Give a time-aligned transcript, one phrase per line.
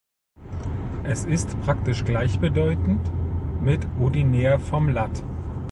[1.03, 3.07] Es ist praktisch gleichbedeutend
[3.61, 5.23] mit "ordinär" vom lat.